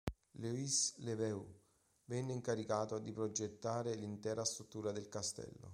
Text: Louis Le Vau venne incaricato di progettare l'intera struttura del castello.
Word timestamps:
Louis 0.39 0.95
Le 1.03 1.13
Vau 1.15 1.45
venne 2.05 2.33
incaricato 2.33 2.97
di 2.97 3.11
progettare 3.11 3.93
l'intera 3.93 4.43
struttura 4.43 4.91
del 4.91 5.07
castello. 5.09 5.69